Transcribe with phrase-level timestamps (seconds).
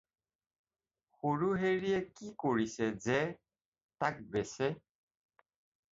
[1.17, 3.19] সৰু হেৰিয়ে কি কৰিছে যে,
[4.03, 4.75] তাক বেচে?